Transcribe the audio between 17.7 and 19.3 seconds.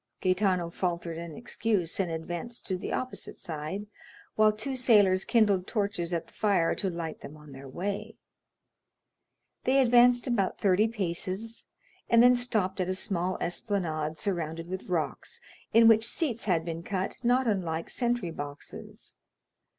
sentry boxes.